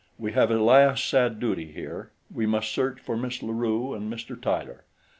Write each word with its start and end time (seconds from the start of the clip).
We 0.17 0.31
have 0.31 0.49
a 0.49 0.57
last 0.57 1.07
sad 1.07 1.39
duty 1.39 1.71
here 1.71 2.09
we 2.33 2.47
must 2.47 2.71
search 2.71 2.99
for 2.99 3.15
Miss 3.15 3.43
La 3.43 3.53
Rue 3.53 3.93
and 3.93 4.11
Mr. 4.11 4.41
Tyler. 4.41 4.83